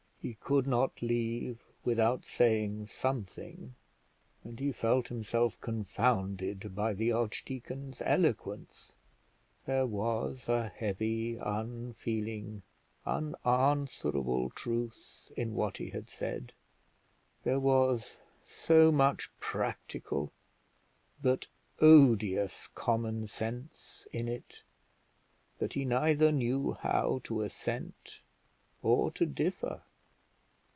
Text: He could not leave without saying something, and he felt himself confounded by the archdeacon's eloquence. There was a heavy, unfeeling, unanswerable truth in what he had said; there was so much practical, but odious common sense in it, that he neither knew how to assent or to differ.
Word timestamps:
He 0.23 0.35
could 0.35 0.67
not 0.67 1.01
leave 1.01 1.63
without 1.83 2.25
saying 2.25 2.85
something, 2.89 3.73
and 4.43 4.59
he 4.59 4.71
felt 4.71 5.07
himself 5.07 5.59
confounded 5.61 6.75
by 6.75 6.93
the 6.93 7.11
archdeacon's 7.11 8.03
eloquence. 8.05 8.93
There 9.65 9.87
was 9.87 10.47
a 10.47 10.67
heavy, 10.67 11.37
unfeeling, 11.37 12.61
unanswerable 13.03 14.51
truth 14.51 15.31
in 15.35 15.55
what 15.55 15.77
he 15.77 15.89
had 15.89 16.07
said; 16.07 16.53
there 17.43 17.59
was 17.59 18.15
so 18.45 18.91
much 18.91 19.31
practical, 19.39 20.31
but 21.23 21.47
odious 21.81 22.67
common 22.67 23.25
sense 23.25 24.05
in 24.11 24.27
it, 24.27 24.61
that 25.57 25.73
he 25.73 25.83
neither 25.83 26.31
knew 26.31 26.73
how 26.73 27.21
to 27.23 27.41
assent 27.41 28.21
or 28.83 29.09
to 29.13 29.25
differ. 29.25 29.81